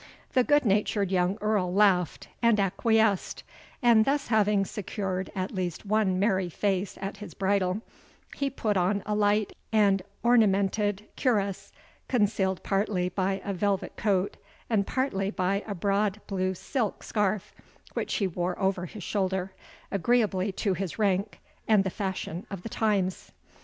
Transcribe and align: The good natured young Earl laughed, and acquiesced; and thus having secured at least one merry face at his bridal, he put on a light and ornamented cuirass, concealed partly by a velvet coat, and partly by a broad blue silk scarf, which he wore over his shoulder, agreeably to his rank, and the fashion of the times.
The 0.33 0.43
good 0.43 0.65
natured 0.65 1.11
young 1.11 1.37
Earl 1.41 1.71
laughed, 1.71 2.27
and 2.41 2.59
acquiesced; 2.59 3.43
and 3.83 4.03
thus 4.03 4.29
having 4.29 4.65
secured 4.65 5.31
at 5.35 5.51
least 5.53 5.85
one 5.85 6.17
merry 6.17 6.49
face 6.49 6.97
at 6.99 7.17
his 7.17 7.35
bridal, 7.35 7.81
he 8.35 8.49
put 8.49 8.77
on 8.77 9.03
a 9.05 9.13
light 9.13 9.53
and 9.71 10.01
ornamented 10.23 11.07
cuirass, 11.15 11.71
concealed 12.07 12.63
partly 12.63 13.09
by 13.09 13.43
a 13.45 13.53
velvet 13.53 13.95
coat, 13.95 14.37
and 14.71 14.87
partly 14.87 15.29
by 15.29 15.63
a 15.67 15.75
broad 15.75 16.19
blue 16.25 16.55
silk 16.55 17.03
scarf, 17.03 17.53
which 17.93 18.15
he 18.15 18.25
wore 18.25 18.57
over 18.59 18.87
his 18.87 19.03
shoulder, 19.03 19.53
agreeably 19.91 20.51
to 20.53 20.73
his 20.73 20.97
rank, 20.97 21.39
and 21.67 21.83
the 21.83 21.91
fashion 21.91 22.47
of 22.49 22.63
the 22.63 22.69
times. 22.69 23.31